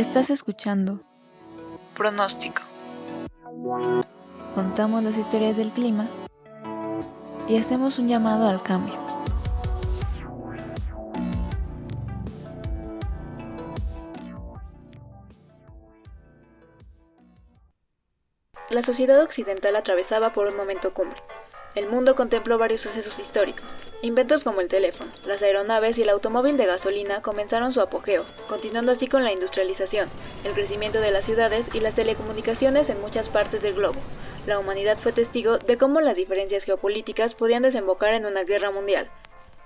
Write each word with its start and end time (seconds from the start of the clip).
Estás 0.00 0.30
escuchando 0.30 1.02
Pronóstico. 1.94 2.62
Contamos 4.54 5.04
las 5.04 5.18
historias 5.18 5.58
del 5.58 5.72
clima 5.72 6.08
y 7.46 7.58
hacemos 7.58 7.98
un 7.98 8.08
llamado 8.08 8.48
al 8.48 8.62
cambio. 8.62 8.94
La 18.70 18.82
sociedad 18.82 19.22
occidental 19.22 19.76
atravesaba 19.76 20.32
por 20.32 20.46
un 20.46 20.56
momento 20.56 20.94
cumbre. 20.94 21.18
El 21.74 21.90
mundo 21.90 22.16
contempló 22.16 22.56
varios 22.56 22.80
sucesos 22.80 23.18
históricos. 23.18 23.89
Inventos 24.02 24.44
como 24.44 24.62
el 24.62 24.68
teléfono, 24.68 25.10
las 25.26 25.42
aeronaves 25.42 25.98
y 25.98 26.02
el 26.02 26.08
automóvil 26.08 26.56
de 26.56 26.64
gasolina 26.64 27.20
comenzaron 27.20 27.74
su 27.74 27.82
apogeo, 27.82 28.24
continuando 28.48 28.92
así 28.92 29.06
con 29.06 29.24
la 29.24 29.32
industrialización, 29.32 30.08
el 30.44 30.54
crecimiento 30.54 31.00
de 31.00 31.10
las 31.10 31.26
ciudades 31.26 31.66
y 31.74 31.80
las 31.80 31.94
telecomunicaciones 31.94 32.88
en 32.88 32.98
muchas 33.02 33.28
partes 33.28 33.60
del 33.60 33.74
globo. 33.74 34.00
La 34.46 34.58
humanidad 34.58 34.96
fue 34.96 35.12
testigo 35.12 35.58
de 35.58 35.76
cómo 35.76 36.00
las 36.00 36.16
diferencias 36.16 36.64
geopolíticas 36.64 37.34
podían 37.34 37.62
desembocar 37.62 38.14
en 38.14 38.24
una 38.24 38.44
guerra 38.44 38.70
mundial. 38.70 39.10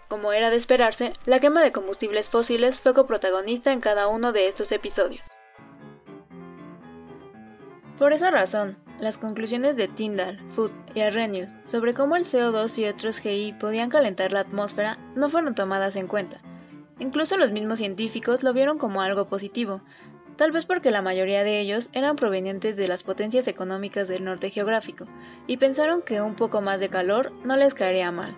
Como 0.08 0.32
era 0.32 0.50
de 0.50 0.56
esperarse, 0.56 1.12
la 1.26 1.38
quema 1.38 1.62
de 1.62 1.70
combustibles 1.70 2.28
fósiles 2.28 2.80
fue 2.80 2.92
coprotagonista 2.92 3.72
en 3.72 3.80
cada 3.80 4.08
uno 4.08 4.32
de 4.32 4.48
estos 4.48 4.72
episodios. 4.72 5.22
Por 8.00 8.12
esa 8.12 8.32
razón, 8.32 8.76
las 9.04 9.18
conclusiones 9.18 9.76
de 9.76 9.86
Tyndall, 9.86 10.40
Foote 10.50 10.74
y 10.94 11.00
Arrhenius 11.00 11.50
sobre 11.64 11.94
cómo 11.94 12.16
el 12.16 12.24
CO2 12.24 12.78
y 12.78 12.86
otros 12.86 13.20
GI 13.20 13.52
podían 13.60 13.90
calentar 13.90 14.32
la 14.32 14.40
atmósfera 14.40 14.98
no 15.14 15.28
fueron 15.30 15.54
tomadas 15.54 15.94
en 15.94 16.08
cuenta. 16.08 16.40
Incluso 16.98 17.36
los 17.36 17.52
mismos 17.52 17.78
científicos 17.78 18.42
lo 18.42 18.52
vieron 18.52 18.78
como 18.78 19.02
algo 19.02 19.26
positivo, 19.26 19.80
tal 20.36 20.52
vez 20.52 20.66
porque 20.66 20.90
la 20.90 21.02
mayoría 21.02 21.44
de 21.44 21.60
ellos 21.60 21.90
eran 21.92 22.16
provenientes 22.16 22.76
de 22.76 22.88
las 22.88 23.02
potencias 23.02 23.46
económicas 23.46 24.08
del 24.08 24.24
norte 24.24 24.50
geográfico, 24.50 25.06
y 25.46 25.58
pensaron 25.58 26.02
que 26.02 26.20
un 26.20 26.34
poco 26.34 26.60
más 26.60 26.80
de 26.80 26.88
calor 26.88 27.32
no 27.44 27.56
les 27.56 27.74
caería 27.74 28.10
mal. 28.10 28.34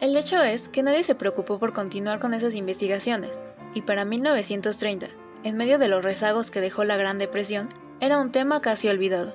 El 0.00 0.16
hecho 0.16 0.42
es 0.42 0.68
que 0.68 0.82
nadie 0.82 1.04
se 1.04 1.14
preocupó 1.14 1.58
por 1.58 1.72
continuar 1.72 2.18
con 2.18 2.34
esas 2.34 2.54
investigaciones, 2.54 3.38
y 3.72 3.82
para 3.82 4.04
1930, 4.04 5.08
en 5.44 5.56
medio 5.56 5.78
de 5.78 5.88
los 5.88 6.04
rezagos 6.04 6.50
que 6.50 6.60
dejó 6.60 6.84
la 6.84 6.96
Gran 6.96 7.18
Depresión, 7.18 7.68
era 8.02 8.18
un 8.18 8.32
tema 8.32 8.60
casi 8.60 8.88
olvidado. 8.88 9.32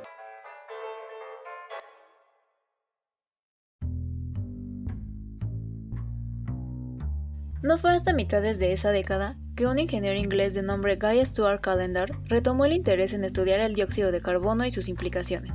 No 7.64 7.78
fue 7.78 7.92
hasta 7.92 8.12
mitades 8.12 8.60
de 8.60 8.74
esa 8.74 8.92
década 8.92 9.38
que 9.56 9.68
un 9.68 9.80
ingeniero 9.80 10.20
inglés 10.20 10.54
de 10.54 10.64
nombre 10.64 10.98
Guy 10.98 11.26
Stuart 11.26 11.62
Calendar 11.62 12.10
retomó 12.26 12.66
el 12.66 12.74
interés 12.74 13.14
en 13.14 13.24
estudiar 13.24 13.62
el 13.62 13.74
dióxido 13.74 14.12
de 14.12 14.22
carbono 14.22 14.66
y 14.66 14.72
sus 14.72 14.90
implicaciones. 14.90 15.54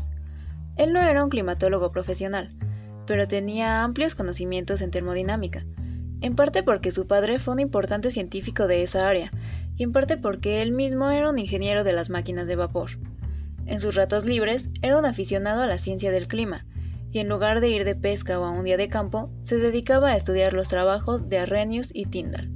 Él 0.77 0.95
no 0.95 1.03
era 1.03 1.23
un 1.23 1.29
climatólogo 1.29 1.91
profesional, 1.91 2.57
pero 3.07 3.29
tenía 3.29 3.83
amplios 3.83 4.15
conocimientos 4.15 4.81
en 4.81 4.91
termodinámica, 4.91 5.67
en 6.23 6.35
parte 6.35 6.63
porque 6.63 6.91
su 6.91 7.07
padre 7.07 7.39
fue 7.39 7.53
un 7.53 7.61
importante 7.61 8.11
científico 8.11 8.67
de 8.67 8.83
esa 8.83 9.07
área 9.07 9.31
y 9.77 9.85
en 9.85 9.93
parte 9.93 10.17
porque 10.17 10.63
él 10.63 10.73
mismo 10.73 11.11
era 11.11 11.31
un 11.31 11.39
ingeniero 11.39 11.85
de 11.85 11.93
las 11.93 12.11
máquinas 12.11 12.47
de 12.47 12.57
vapor. 12.57 12.91
En 13.67 13.81
sus 13.81 13.95
ratos 13.95 14.27
libres 14.27 14.69
era 14.83 14.99
un 14.99 15.07
aficionado 15.07 15.63
a 15.63 15.67
la 15.67 15.79
ciencia 15.79 16.11
del 16.11 16.29
clima, 16.29 16.67
y 17.11 17.19
en 17.19 17.29
lugar 17.29 17.61
de 17.61 17.69
ir 17.69 17.85
de 17.85 17.95
pesca 17.95 18.41
o 18.41 18.45
a 18.45 18.51
un 18.51 18.65
día 18.65 18.77
de 18.77 18.89
campo, 18.89 19.31
se 19.43 19.59
dedicaba 19.59 20.11
a 20.11 20.17
estudiar 20.17 20.55
los 20.55 20.69
trabajos 20.69 21.29
de 21.29 21.39
Arrhenius 21.39 21.91
y 21.95 22.07
Tyndall. 22.07 22.51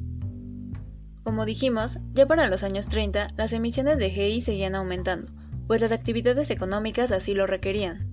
Como 1.22 1.44
dijimos, 1.44 1.98
ya 2.12 2.26
para 2.26 2.46
los 2.46 2.62
años 2.62 2.88
30 2.88 3.34
las 3.36 3.52
emisiones 3.52 3.98
de 3.98 4.10
GI 4.10 4.40
seguían 4.40 4.74
aumentando, 4.74 5.32
pues 5.66 5.80
las 5.80 5.92
actividades 5.92 6.50
económicas 6.50 7.10
así 7.10 7.34
lo 7.34 7.46
requerían. 7.46 8.08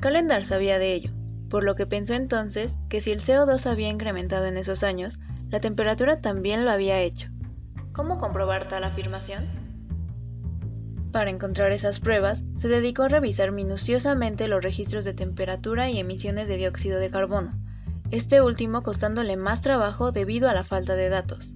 Calendar 0.00 0.44
sabía 0.44 0.78
de 0.78 0.94
ello, 0.94 1.10
por 1.50 1.64
lo 1.64 1.74
que 1.74 1.86
pensó 1.86 2.14
entonces 2.14 2.78
que 2.88 3.00
si 3.00 3.10
el 3.10 3.20
CO2 3.20 3.66
había 3.66 3.88
incrementado 3.88 4.46
en 4.46 4.56
esos 4.56 4.82
años, 4.82 5.18
la 5.50 5.60
temperatura 5.60 6.16
también 6.16 6.64
lo 6.64 6.70
había 6.70 7.00
hecho, 7.00 7.28
¿Cómo 7.94 8.18
comprobar 8.18 8.64
tal 8.64 8.82
afirmación? 8.82 9.44
Para 11.12 11.30
encontrar 11.30 11.70
esas 11.70 12.00
pruebas, 12.00 12.42
se 12.56 12.66
dedicó 12.66 13.04
a 13.04 13.08
revisar 13.08 13.52
minuciosamente 13.52 14.48
los 14.48 14.64
registros 14.64 15.04
de 15.04 15.14
temperatura 15.14 15.88
y 15.88 16.00
emisiones 16.00 16.48
de 16.48 16.56
dióxido 16.56 16.98
de 16.98 17.12
carbono, 17.12 17.52
este 18.10 18.42
último 18.42 18.82
costándole 18.82 19.36
más 19.36 19.60
trabajo 19.60 20.10
debido 20.10 20.48
a 20.48 20.54
la 20.54 20.64
falta 20.64 20.96
de 20.96 21.08
datos. 21.08 21.54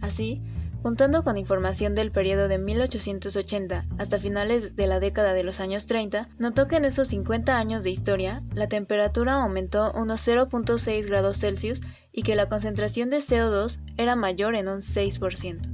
Así, 0.00 0.42
juntando 0.82 1.22
con 1.22 1.36
información 1.36 1.94
del 1.94 2.12
periodo 2.12 2.48
de 2.48 2.56
1880 2.56 3.84
hasta 3.98 4.18
finales 4.18 4.76
de 4.76 4.86
la 4.86 5.00
década 5.00 5.34
de 5.34 5.44
los 5.44 5.60
años 5.60 5.84
30, 5.84 6.30
notó 6.38 6.66
que 6.66 6.76
en 6.76 6.86
esos 6.86 7.08
50 7.08 7.58
años 7.58 7.84
de 7.84 7.90
historia, 7.90 8.42
la 8.54 8.70
temperatura 8.70 9.34
aumentó 9.34 9.92
unos 9.92 10.26
0.6 10.26 11.06
grados 11.06 11.40
Celsius 11.40 11.82
y 12.10 12.22
que 12.22 12.36
la 12.36 12.48
concentración 12.48 13.10
de 13.10 13.18
CO2 13.18 13.80
era 13.98 14.16
mayor 14.16 14.56
en 14.56 14.68
un 14.68 14.78
6%. 14.78 15.73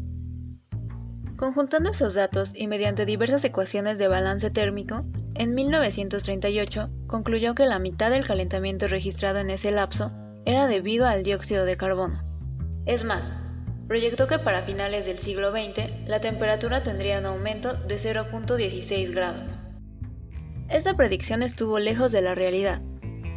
Conjuntando 1.40 1.88
esos 1.88 2.12
datos 2.12 2.52
y 2.54 2.66
mediante 2.66 3.06
diversas 3.06 3.42
ecuaciones 3.46 3.98
de 3.98 4.08
balance 4.08 4.50
térmico, 4.50 5.06
en 5.34 5.54
1938 5.54 6.90
concluyó 7.06 7.54
que 7.54 7.64
la 7.64 7.78
mitad 7.78 8.10
del 8.10 8.26
calentamiento 8.26 8.88
registrado 8.88 9.38
en 9.38 9.48
ese 9.48 9.70
lapso 9.70 10.12
era 10.44 10.66
debido 10.66 11.06
al 11.06 11.22
dióxido 11.22 11.64
de 11.64 11.78
carbono. 11.78 12.20
Es 12.84 13.04
más, 13.04 13.32
proyectó 13.88 14.28
que 14.28 14.38
para 14.38 14.60
finales 14.60 15.06
del 15.06 15.18
siglo 15.18 15.50
XX 15.50 16.06
la 16.06 16.20
temperatura 16.20 16.82
tendría 16.82 17.20
un 17.20 17.24
aumento 17.24 17.72
de 17.72 17.96
0.16 17.96 19.14
grados. 19.14 19.44
Esta 20.68 20.94
predicción 20.94 21.42
estuvo 21.42 21.78
lejos 21.78 22.12
de 22.12 22.20
la 22.20 22.34
realidad, 22.34 22.82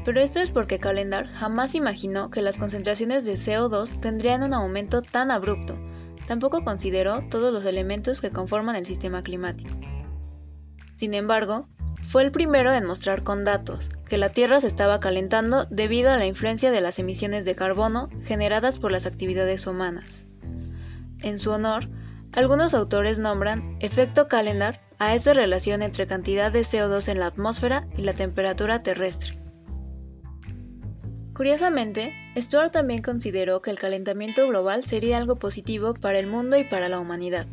pero 0.03 0.19
esto 0.19 0.42
es 0.42 0.52
porque 0.52 0.78
Calendar 0.78 1.28
jamás 1.28 1.74
imaginó 1.74 2.31
que 2.31 2.42
las 2.42 2.58
concentraciones 2.58 3.24
de 3.24 3.36
CO2 3.36 4.02
tendrían 4.02 4.44
un 4.44 4.53
aumento 4.53 5.02
tan 5.02 5.31
abrupto, 5.31 5.80
Tampoco 6.28 6.64
consideró 6.64 7.22
todos 7.30 7.54
los 7.54 7.66
elementos 7.66 8.22
que 8.22 8.30
conforman 8.30 8.76
el 8.76 8.86
sistema 8.86 9.24
climático. 9.24 9.72
Sin 10.96 11.14
embargo, 11.14 11.68
fue 12.06 12.24
el 12.24 12.32
primero 12.32 12.72
en 12.72 12.86
mostrar 12.86 13.24
con 13.24 13.44
datos 13.44 13.90
que 14.08 14.18
la 14.18 14.30
Tierra 14.30 14.60
se 14.60 14.68
estaba 14.68 15.00
calentando 15.00 15.66
debido 15.70 16.12
a 16.12 16.18
la 16.18 16.26
influencia 16.26 16.72
de 16.72 16.82
las 16.82 17.00
emisiones 17.00 17.46
de 17.46 17.56
carbono 17.56 18.10
generadas 18.24 18.78
por 18.80 18.92
las 18.92 19.06
actividades 19.06 19.66
humanas. 19.68 20.06
En 21.24 21.40
su 21.40 21.52
honor, 21.52 21.90
algunos 22.34 22.74
autores 22.74 23.20
nombran 23.20 23.78
efecto 23.80 24.28
calendar 24.28 24.82
a 25.00 25.16
esa 25.16 25.34
relación 25.34 25.82
entre 25.82 26.08
cantidad 26.08 26.52
de 26.52 26.62
CO2 26.62 27.08
en 27.10 27.20
la 27.20 27.28
atmósfera 27.28 27.88
y 27.98 28.04
la 28.04 28.14
temperatura 28.14 28.84
terrestre. 28.84 29.43
Curiosamente, 31.34 32.14
Stuart 32.38 32.72
también 32.72 33.02
consideró 33.02 33.62
que 33.62 33.72
el 33.72 33.80
calentamiento 33.80 34.48
global 34.48 34.86
sería 34.86 35.18
algo 35.18 35.36
positivo 35.38 35.96
para 35.96 36.20
el 36.20 36.28
mundo 36.28 36.58
y 36.58 36.64
para 36.64 36.90
la 36.90 37.00
humanidad. 37.00 37.48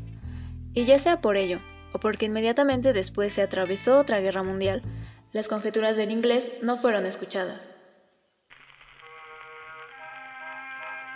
Y 0.75 0.85
ya 0.85 0.99
sea 0.99 1.23
por 1.23 1.39
ello, 1.39 1.61
o 1.93 1.99
porque 1.99 2.27
inmediatamente 2.27 2.93
después 2.93 3.33
se 3.33 3.41
atravesó 3.41 3.99
otra 3.99 4.21
guerra 4.21 4.43
mundial, 4.43 4.83
las 5.33 5.49
conjeturas 5.49 5.97
del 5.97 6.11
inglés 6.11 6.59
no 6.63 6.77
fueron 6.77 7.07
escuchadas. 7.07 7.75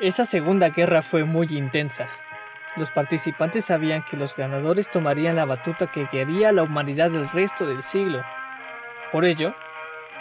Esa 0.00 0.24
segunda 0.24 0.70
guerra 0.70 1.02
fue 1.02 1.24
muy 1.24 1.46
intensa. 1.50 2.08
Los 2.76 2.90
participantes 2.90 3.66
sabían 3.66 4.04
que 4.10 4.16
los 4.16 4.34
ganadores 4.34 4.90
tomarían 4.90 5.36
la 5.36 5.44
batuta 5.44 5.92
que 5.92 6.08
guiaría 6.10 6.48
a 6.48 6.52
la 6.52 6.62
humanidad 6.62 7.10
del 7.10 7.28
resto 7.28 7.66
del 7.66 7.82
siglo. 7.82 8.22
Por 9.12 9.24
ello, 9.24 9.54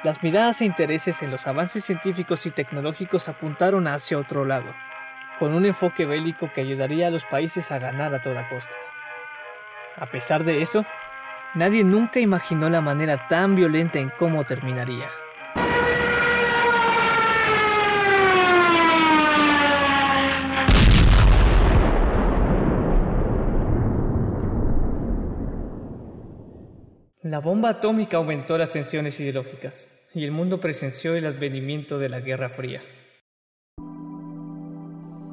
las 0.04 0.22
miradas 0.22 0.60
e 0.60 0.66
intereses 0.66 1.22
en 1.22 1.32
los 1.32 1.48
avances 1.48 1.86
científicos 1.86 2.46
y 2.46 2.52
tecnológicos 2.52 3.30
apuntaron 3.30 3.88
hacia 3.88 4.20
otro 4.20 4.44
lado, 4.44 4.74
con 5.40 5.56
un 5.56 5.66
enfoque 5.66 6.06
bélico 6.06 6.52
que 6.54 6.60
ayudaría 6.60 7.08
a 7.08 7.10
los 7.10 7.24
países 7.24 7.72
a 7.72 7.80
ganar 7.80 8.14
a 8.14 8.22
toda 8.22 8.50
costa. 8.50 8.76
A 9.96 10.08
pesar 10.08 10.44
de 10.44 10.62
eso, 10.62 10.86
nadie 11.56 11.86
nunca 11.86 12.20
imaginó 12.20 12.70
la 12.70 12.82
manera 12.82 13.30
tan 13.30 13.56
violenta 13.56 14.00
en 14.00 14.10
cómo 14.10 14.44
terminaría. 14.44 15.08
La 27.22 27.40
bomba 27.40 27.70
atómica 27.70 28.18
aumentó 28.18 28.58
las 28.58 28.70
tensiones 28.70 29.18
ideológicas 29.22 29.88
y 30.14 30.24
el 30.24 30.32
mundo 30.32 30.60
presenció 30.60 31.16
el 31.16 31.26
advenimiento 31.26 32.00
de 32.00 32.10
la 32.10 32.20
Guerra 32.20 32.50
Fría. 32.50 32.82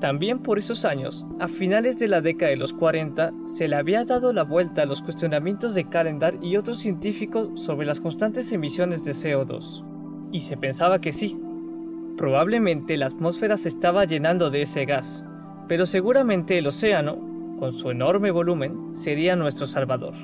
También 0.01 0.39
por 0.39 0.59
esos 0.59 0.87
años, 0.87 1.27
a 1.39 1.49
finales 1.49 1.99
de 1.99 2.09
la 2.09 2.23
década 2.23 2.51
de 2.51 2.57
los 2.57 2.73
40, 2.73 3.33
se 3.47 3.69
le 3.69 3.77
había 3.77 4.05
dado 4.05 4.33
la 4.33 4.45
vuelta 4.45 4.83
a 4.83 4.87
los 4.87 5.03
cuestionamientos 5.03 5.75
de 5.75 5.89
Calendar 5.89 6.39
y 6.43 6.57
otros 6.57 6.79
científicos 6.79 7.61
sobre 7.61 7.87
las 7.87 8.01
constantes 8.01 8.51
emisiones 8.53 9.05
de 9.05 9.13
CO2. 9.13 9.85
Y 10.33 10.41
se 10.41 10.57
pensaba 10.57 11.03
que 11.03 11.13
sí, 11.13 11.39
probablemente 12.17 12.97
la 12.97 13.07
atmósfera 13.07 13.59
se 13.59 13.69
estaba 13.69 14.07
llenando 14.07 14.49
de 14.49 14.63
ese 14.63 14.87
gas, 14.87 15.23
pero 15.69 15.85
seguramente 15.85 16.57
el 16.57 16.67
océano 16.67 17.31
con 17.61 17.75
su 17.75 17.91
enorme 17.91 18.31
volumen, 18.31 18.95
sería 18.95 19.37
nuestro 19.37 19.67
salvador. 19.67 20.15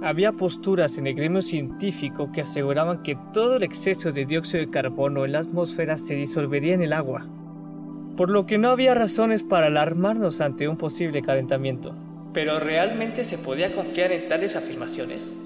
Había 0.00 0.30
posturas 0.30 0.96
en 0.96 1.08
el 1.08 1.14
gremio 1.14 1.42
científico 1.42 2.30
que 2.30 2.42
aseguraban 2.42 3.02
que 3.02 3.18
todo 3.32 3.56
el 3.56 3.64
exceso 3.64 4.12
de 4.12 4.26
dióxido 4.26 4.60
de 4.60 4.70
carbono 4.70 5.24
en 5.24 5.32
la 5.32 5.40
atmósfera 5.40 5.96
se 5.96 6.14
disolvería 6.14 6.74
en 6.74 6.82
el 6.82 6.92
agua, 6.92 7.26
por 8.16 8.30
lo 8.30 8.46
que 8.46 8.58
no 8.58 8.70
había 8.70 8.94
razones 8.94 9.42
para 9.42 9.66
alarmarnos 9.66 10.40
ante 10.40 10.68
un 10.68 10.76
posible 10.76 11.20
calentamiento. 11.20 11.96
¿Pero 12.32 12.60
realmente 12.60 13.24
se 13.24 13.38
podía 13.38 13.74
confiar 13.74 14.12
en 14.12 14.28
tales 14.28 14.54
afirmaciones? 14.54 15.44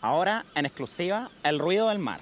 Ahora, 0.00 0.46
en 0.54 0.66
exclusiva, 0.66 1.28
el 1.42 1.58
ruido 1.58 1.88
del 1.88 1.98
mar. 1.98 2.20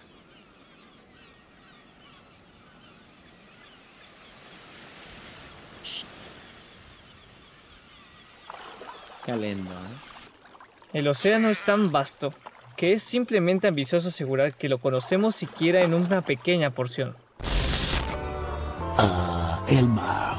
Qué 9.26 9.36
lindo, 9.36 9.70
¿eh? 9.70 10.09
El 10.92 11.06
océano 11.06 11.50
es 11.50 11.60
tan 11.64 11.92
vasto 11.92 12.34
que 12.76 12.92
es 12.92 13.02
simplemente 13.04 13.68
ambicioso 13.68 14.08
asegurar 14.08 14.54
que 14.54 14.68
lo 14.68 14.78
conocemos 14.78 15.36
siquiera 15.36 15.82
en 15.82 15.94
una 15.94 16.22
pequeña 16.22 16.70
porción. 16.72 17.14
Ah, 18.98 19.64
el 19.68 19.86
mar. 19.86 20.36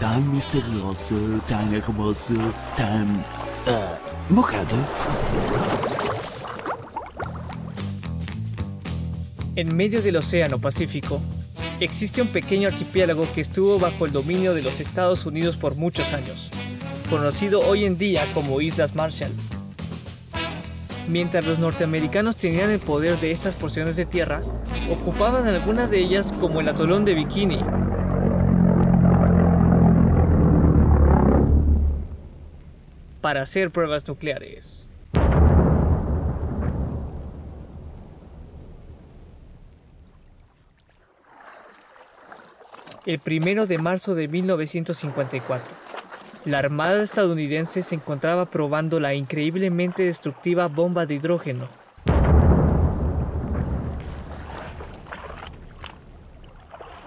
Tan 0.00 0.32
misterioso, 0.32 1.14
tan 1.46 1.72
hermoso, 1.72 2.34
tan... 2.76 3.24
ah, 3.68 3.96
mojado. 4.28 4.74
En 9.54 9.76
medio 9.76 10.02
del 10.02 10.16
Océano 10.16 10.58
Pacífico, 10.58 11.20
existe 11.78 12.20
un 12.20 12.28
pequeño 12.28 12.66
archipiélago 12.66 13.24
que 13.32 13.42
estuvo 13.42 13.78
bajo 13.78 14.06
el 14.06 14.10
dominio 14.10 14.52
de 14.54 14.62
los 14.62 14.80
Estados 14.80 15.26
Unidos 15.26 15.56
por 15.56 15.76
muchos 15.76 16.12
años, 16.12 16.50
conocido 17.08 17.60
hoy 17.60 17.84
en 17.84 17.98
día 17.98 18.26
como 18.34 18.60
Islas 18.60 18.96
Marshall. 18.96 19.30
Mientras 21.08 21.46
los 21.46 21.58
norteamericanos 21.58 22.36
tenían 22.36 22.70
el 22.70 22.78
poder 22.78 23.18
de 23.18 23.32
estas 23.32 23.54
porciones 23.56 23.96
de 23.96 24.06
tierra, 24.06 24.40
ocupaban 24.90 25.46
algunas 25.46 25.90
de 25.90 25.98
ellas 25.98 26.32
como 26.40 26.60
el 26.60 26.68
atolón 26.68 27.04
de 27.04 27.14
Bikini. 27.14 27.60
Para 33.20 33.42
hacer 33.42 33.70
pruebas 33.70 34.06
nucleares. 34.06 34.86
El 43.04 43.18
primero 43.18 43.66
de 43.66 43.78
marzo 43.78 44.14
de 44.14 44.28
1954. 44.28 45.81
La 46.44 46.58
Armada 46.58 47.00
estadounidense 47.02 47.84
se 47.84 47.94
encontraba 47.94 48.46
probando 48.46 48.98
la 48.98 49.14
increíblemente 49.14 50.02
destructiva 50.02 50.66
bomba 50.66 51.06
de 51.06 51.14
hidrógeno. 51.14 51.68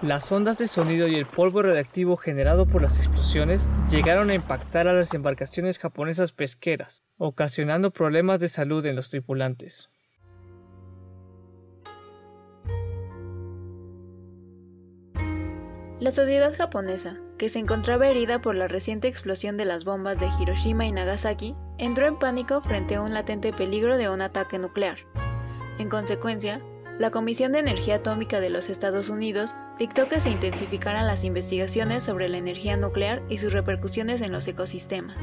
Las 0.00 0.32
ondas 0.32 0.56
de 0.56 0.68
sonido 0.68 1.06
y 1.06 1.16
el 1.16 1.26
polvo 1.26 1.62
radiactivo 1.62 2.16
generado 2.16 2.64
por 2.64 2.80
las 2.80 2.98
explosiones 2.98 3.66
llegaron 3.90 4.30
a 4.30 4.34
impactar 4.34 4.88
a 4.88 4.94
las 4.94 5.12
embarcaciones 5.12 5.78
japonesas 5.78 6.32
pesqueras, 6.32 7.02
ocasionando 7.18 7.90
problemas 7.90 8.40
de 8.40 8.48
salud 8.48 8.86
en 8.86 8.96
los 8.96 9.10
tripulantes. 9.10 9.90
La 15.98 16.10
sociedad 16.10 16.54
japonesa, 16.54 17.18
que 17.38 17.48
se 17.48 17.58
encontraba 17.58 18.08
herida 18.08 18.40
por 18.40 18.54
la 18.54 18.68
reciente 18.68 19.08
explosión 19.08 19.56
de 19.56 19.64
las 19.64 19.84
bombas 19.84 20.18
de 20.18 20.28
Hiroshima 20.40 20.86
y 20.86 20.92
Nagasaki, 20.92 21.54
entró 21.78 22.06
en 22.06 22.18
pánico 22.18 22.60
frente 22.62 22.94
a 22.94 23.02
un 23.02 23.12
latente 23.12 23.52
peligro 23.52 23.96
de 23.96 24.08
un 24.08 24.22
ataque 24.22 24.58
nuclear. 24.58 24.98
En 25.78 25.88
consecuencia, 25.88 26.62
la 26.98 27.10
Comisión 27.10 27.52
de 27.52 27.58
Energía 27.58 27.96
Atómica 27.96 28.40
de 28.40 28.48
los 28.48 28.70
Estados 28.70 29.10
Unidos 29.10 29.54
dictó 29.78 30.08
que 30.08 30.20
se 30.20 30.30
intensificaran 30.30 31.06
las 31.06 31.24
investigaciones 31.24 32.04
sobre 32.04 32.28
la 32.28 32.38
energía 32.38 32.76
nuclear 32.78 33.22
y 33.28 33.38
sus 33.38 33.52
repercusiones 33.52 34.22
en 34.22 34.32
los 34.32 34.48
ecosistemas. 34.48 35.16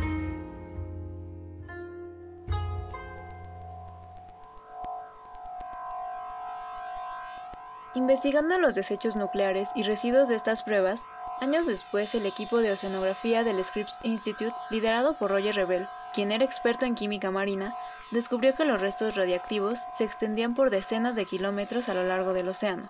Investigando 7.95 8.57
los 8.59 8.75
desechos 8.75 9.15
nucleares 9.15 9.69
y 9.75 9.83
residuos 9.83 10.27
de 10.27 10.35
estas 10.35 10.63
pruebas, 10.63 11.03
años 11.41 11.65
después 11.65 12.13
el 12.15 12.25
equipo 12.25 12.57
de 12.57 12.71
oceanografía 12.71 13.43
del 13.43 13.63
Scripps 13.63 13.99
Institute, 14.03 14.55
liderado 14.69 15.17
por 15.17 15.31
Roger 15.31 15.55
Rebel, 15.55 15.87
quien 16.13 16.31
era 16.31 16.45
experto 16.45 16.85
en 16.85 16.95
química 16.95 17.31
marina, 17.31 17.75
descubrió 18.11 18.55
que 18.55 18.65
los 18.65 18.81
restos 18.81 19.15
radiactivos 19.15 19.79
se 19.97 20.03
extendían 20.03 20.53
por 20.53 20.69
decenas 20.69 21.15
de 21.15 21.25
kilómetros 21.25 21.89
a 21.89 21.93
lo 21.93 22.03
largo 22.03 22.33
del 22.33 22.49
océano, 22.49 22.89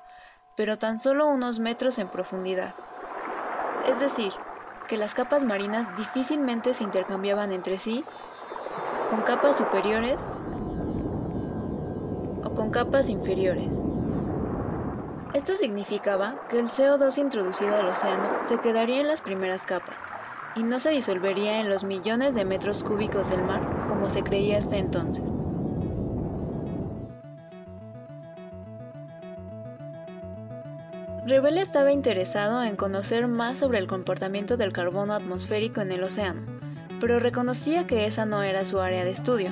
pero 0.55 0.77
tan 0.77 0.99
solo 0.99 1.27
unos 1.27 1.59
metros 1.59 1.97
en 1.99 2.09
profundidad. 2.09 2.75
Es 3.87 3.99
decir, 3.99 4.33
que 4.87 4.97
las 4.97 5.13
capas 5.13 5.43
marinas 5.43 5.95
difícilmente 5.97 6.73
se 6.73 6.83
intercambiaban 6.83 7.51
entre 7.51 7.79
sí 7.79 8.03
con 9.09 9.21
capas 9.21 9.57
superiores 9.57 10.19
o 12.43 12.53
con 12.53 12.69
capas 12.69 13.09
inferiores. 13.09 13.82
Esto 15.33 15.55
significaba 15.55 16.35
que 16.47 16.59
el 16.59 16.67
CO2 16.67 17.17
introducido 17.17 17.75
al 17.75 17.87
océano 17.87 18.37
se 18.47 18.59
quedaría 18.59 19.01
en 19.01 19.07
las 19.07 19.21
primeras 19.21 19.63
capas 19.63 19.95
y 20.55 20.61
no 20.61 20.79
se 20.79 20.91
disolvería 20.91 21.59
en 21.59 21.69
los 21.69 21.83
millones 21.83 22.35
de 22.35 22.45
metros 22.45 22.83
cúbicos 22.83 23.31
del 23.31 23.41
mar 23.43 23.61
como 23.87 24.11
se 24.11 24.21
creía 24.21 24.59
hasta 24.59 24.77
entonces. 24.77 25.23
Rebel 31.25 31.57
estaba 31.57 31.91
interesado 31.91 32.61
en 32.63 32.75
conocer 32.75 33.27
más 33.27 33.57
sobre 33.57 33.79
el 33.79 33.87
comportamiento 33.87 34.57
del 34.57 34.71
carbono 34.71 35.13
atmosférico 35.13 35.81
en 35.81 35.91
el 35.93 36.03
océano, 36.03 36.41
pero 36.99 37.19
reconocía 37.19 37.87
que 37.87 38.05
esa 38.05 38.25
no 38.25 38.43
era 38.43 38.65
su 38.65 38.79
área 38.79 39.03
de 39.03 39.11
estudio. 39.11 39.51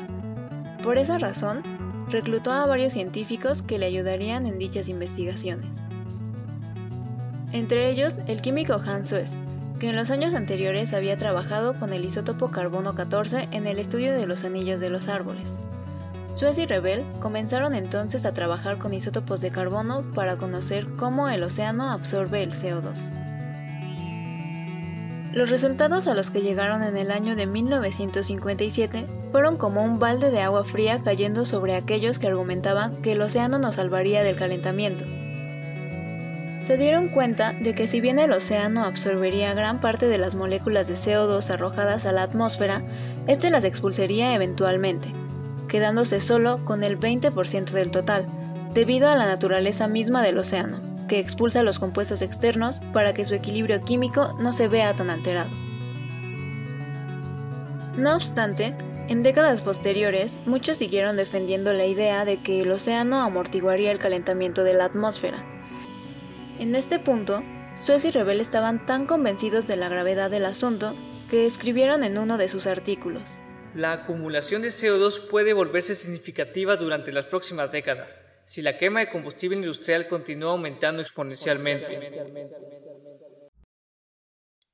Por 0.84 0.98
esa 0.98 1.18
razón, 1.18 1.64
reclutó 2.12 2.52
a 2.52 2.66
varios 2.66 2.94
científicos 2.94 3.62
que 3.62 3.80
le 3.80 3.86
ayudarían 3.86 4.46
en 4.46 4.60
dichas 4.60 4.90
investigaciones. 4.90 5.71
Entre 7.54 7.90
ellos, 7.90 8.14
el 8.28 8.42
químico 8.42 8.76
Hans 8.76 9.10
Suez, 9.10 9.30
que 9.80 9.90
en 9.90 9.96
los 9.98 10.10
años 10.10 10.34
anteriores 10.34 10.94
había 10.94 11.18
trabajado 11.18 11.78
con 11.78 11.92
el 11.92 12.06
isótopo 12.06 12.50
carbono 12.50 12.96
14 12.96 13.50
en 13.52 13.68
el 13.68 13.78
estudio 13.78 14.14
de 14.14 14.26
los 14.26 14.46
anillos 14.46 14.80
de 14.80 14.90
los 14.90 15.10
árboles. 15.10 15.44
Suez 16.36 16.58
y 16.60 16.66
Rebel 16.66 17.04
comenzaron 17.20 17.76
entonces 17.76 18.26
a 18.26 18.34
trabajar 18.34 18.78
con 18.78 18.94
isótopos 18.94 19.42
de 19.42 19.52
carbono 19.52 20.04
para 20.16 20.38
conocer 20.38 20.88
cómo 20.98 21.28
el 21.28 21.44
océano 21.44 21.92
absorbe 21.92 22.42
el 22.42 22.54
CO2. 22.54 22.96
Los 25.34 25.50
resultados 25.50 26.08
a 26.08 26.14
los 26.14 26.30
que 26.30 26.42
llegaron 26.42 26.84
en 26.84 26.98
el 26.98 27.12
año 27.12 27.36
de 27.36 27.48
1957 27.48 29.06
fueron 29.32 29.58
como 29.58 29.84
un 29.84 30.00
balde 30.00 30.32
de 30.32 30.42
agua 30.42 30.64
fría 30.64 31.02
cayendo 31.04 31.46
sobre 31.46 31.76
aquellos 31.76 32.18
que 32.18 32.28
argumentaban 32.28 33.02
que 33.02 33.12
el 33.12 33.22
océano 33.22 33.58
nos 33.58 33.76
salvaría 33.76 34.24
del 34.24 34.36
calentamiento. 34.36 35.06
Se 36.72 36.78
dieron 36.78 37.10
cuenta 37.10 37.52
de 37.52 37.76
que 37.76 37.86
si 37.86 38.00
bien 38.00 38.18
el 38.18 38.32
océano 38.32 38.86
absorbería 38.86 39.54
gran 39.54 39.82
parte 39.82 40.08
de 40.08 40.18
las 40.18 40.36
moléculas 40.36 40.88
de 40.88 40.94
CO2 40.94 41.50
arrojadas 41.50 42.06
a 42.06 42.14
la 42.14 42.24
atmósfera, 42.24 42.82
éste 43.28 43.50
las 43.50 43.66
expulsaría 43.66 44.34
eventualmente, 44.34 45.10
quedándose 45.68 46.22
solo 46.22 46.64
con 46.64 46.84
el 46.84 46.98
20% 46.98 47.72
del 47.72 47.92
total, 47.92 48.26
debido 48.74 49.10
a 49.10 49.18
la 49.18 49.26
naturaleza 49.26 49.90
misma 49.90 50.22
del 50.22 50.38
océano, 50.38 50.80
que 51.10 51.20
expulsa 51.20 51.62
los 51.62 51.78
compuestos 51.78 52.22
externos 52.22 52.80
para 52.94 53.14
que 53.14 53.26
su 53.26 53.36
equilibrio 53.36 53.82
químico 53.82 54.38
no 54.40 54.54
se 54.54 54.70
vea 54.70 54.94
tan 54.94 55.10
alterado. 55.10 55.50
No 57.98 58.16
obstante, 58.16 58.74
en 59.10 59.24
décadas 59.24 59.60
posteriores, 59.60 60.38
muchos 60.46 60.78
siguieron 60.78 61.18
defendiendo 61.18 61.74
la 61.74 61.86
idea 61.86 62.24
de 62.24 62.42
que 62.42 62.62
el 62.62 62.72
océano 62.72 63.20
amortiguaría 63.20 63.92
el 63.92 64.00
calentamiento 64.00 64.64
de 64.64 64.74
la 64.74 64.86
atmósfera. 64.86 65.61
En 66.62 66.76
este 66.76 67.00
punto, 67.00 67.42
Suez 67.76 68.06
y 68.06 68.12
Rebel 68.12 68.40
estaban 68.40 68.86
tan 68.86 69.08
convencidos 69.08 69.66
de 69.66 69.78
la 69.78 69.90
gravedad 69.90 70.30
del 70.30 70.46
asunto 70.46 70.96
que 71.28 71.48
escribieron 71.48 72.04
en 72.04 72.20
uno 72.20 72.38
de 72.38 72.48
sus 72.48 72.68
artículos. 72.68 73.24
La 73.74 73.94
acumulación 73.94 74.62
de 74.62 74.68
CO2 74.68 75.28
puede 75.32 75.54
volverse 75.54 75.96
significativa 75.96 76.76
durante 76.76 77.12
las 77.12 77.26
próximas 77.26 77.72
décadas 77.72 78.22
si 78.46 78.62
la 78.62 78.78
quema 78.78 79.00
de 79.00 79.10
combustible 79.10 79.58
industrial 79.58 80.08
continúa 80.08 80.52
aumentando 80.52 81.02
exponencialmente. 81.02 82.00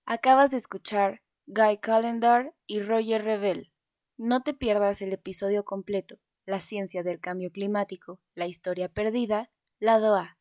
Acabas 0.06 0.52
de 0.52 0.58
escuchar 0.58 1.22
Guy 1.46 1.78
Calendar 1.78 2.54
y 2.66 2.82
Roger 2.82 3.24
Rebel. 3.24 3.72
No 4.18 4.44
te 4.44 4.54
pierdas 4.54 5.02
el 5.02 5.14
episodio 5.14 5.64
completo, 5.64 6.20
La 6.46 6.60
ciencia 6.60 7.02
del 7.04 7.22
cambio 7.22 7.50
climático, 7.50 8.20
la 8.36 8.48
historia 8.48 8.90
perdida, 8.90 9.52
lado 9.80 10.18
A. 10.18 10.37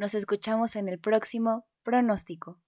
Nos 0.00 0.14
escuchamos 0.14 0.76
en 0.76 0.88
el 0.88 0.98
próximo 0.98 1.66
pronóstico. 1.82 2.58